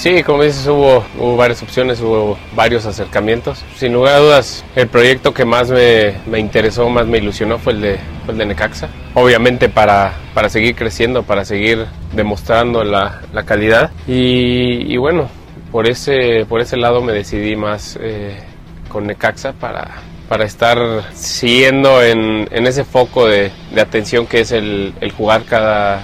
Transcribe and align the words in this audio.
Sí, 0.00 0.22
como 0.22 0.42
dices, 0.44 0.66
hubo, 0.66 1.04
hubo 1.18 1.36
varias 1.36 1.62
opciones, 1.62 2.00
hubo 2.00 2.38
varios 2.54 2.86
acercamientos. 2.86 3.62
Sin 3.76 3.92
lugar 3.92 4.14
a 4.14 4.18
dudas, 4.20 4.64
el 4.74 4.88
proyecto 4.88 5.34
que 5.34 5.44
más 5.44 5.68
me, 5.68 6.38
interesó, 6.38 6.88
más 6.88 7.06
me 7.06 7.18
ilusionó 7.18 7.58
fue 7.58 7.74
el 7.74 7.82
de, 7.82 7.98
el 8.26 8.38
de 8.38 8.46
Necaxa. 8.46 8.88
Obviamente 9.12 9.68
para, 9.68 10.14
para 10.32 10.48
seguir 10.48 10.74
creciendo, 10.74 11.22
para 11.24 11.44
seguir 11.44 11.84
demostrando 12.14 12.82
la, 12.82 13.20
la 13.34 13.42
calidad. 13.42 13.90
Y, 14.06 14.96
bueno, 14.96 15.28
por 15.70 15.86
ese, 15.86 16.46
por 16.48 16.62
ese 16.62 16.78
lado 16.78 17.02
me 17.02 17.12
decidí 17.12 17.54
más 17.54 17.98
eh, 18.00 18.38
con 18.88 19.06
Necaxa 19.06 19.52
para, 19.52 19.86
para 20.30 20.46
estar 20.46 20.78
siguiendo 21.12 22.02
en, 22.02 22.48
en 22.50 22.66
ese 22.66 22.84
foco 22.84 23.26
de, 23.26 23.52
de 23.74 23.80
atención 23.82 24.26
que 24.26 24.40
es 24.40 24.52
el, 24.52 24.94
el 25.02 25.12
jugar 25.12 25.44
cada, 25.44 26.00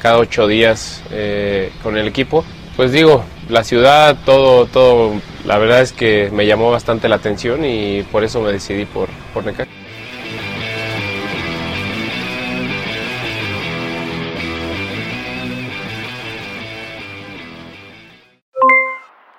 cada 0.00 0.18
ocho 0.18 0.48
días 0.48 1.04
eh, 1.12 1.70
con 1.84 1.96
el 1.96 2.08
equipo. 2.08 2.44
Pues 2.78 2.92
digo, 2.92 3.24
la 3.48 3.64
ciudad, 3.64 4.16
todo, 4.24 4.66
todo, 4.66 5.20
la 5.44 5.58
verdad 5.58 5.80
es 5.80 5.92
que 5.92 6.30
me 6.32 6.46
llamó 6.46 6.70
bastante 6.70 7.08
la 7.08 7.16
atención 7.16 7.64
y 7.64 8.04
por 8.04 8.22
eso 8.22 8.40
me 8.40 8.52
decidí 8.52 8.84
por, 8.84 9.08
por 9.34 9.44
Necaxa. 9.44 9.68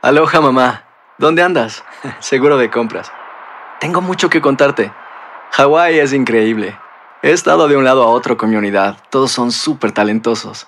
Aloha 0.02 0.42
mamá, 0.42 0.84
¿dónde 1.18 1.42
andas? 1.42 1.86
Seguro 2.20 2.58
de 2.58 2.70
compras. 2.70 3.10
Tengo 3.80 4.02
mucho 4.02 4.30
que 4.30 4.42
contarte. 4.42 4.92
Hawái 5.52 6.00
es 6.00 6.12
increíble. 6.12 6.78
He 7.22 7.32
estado 7.32 7.70
de 7.70 7.78
un 7.78 7.86
lado 7.86 8.04
a 8.04 8.08
otro 8.08 8.36
con 8.36 8.50
mi 8.50 8.58
unidad. 8.58 8.98
Todos 9.10 9.32
son 9.32 9.54
súper 9.54 9.94
talentosos. 9.94 10.68